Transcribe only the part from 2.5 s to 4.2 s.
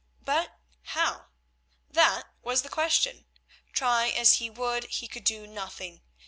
the question. Try